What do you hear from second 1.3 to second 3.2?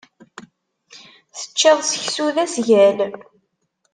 Teččiḍ seksu d asgal.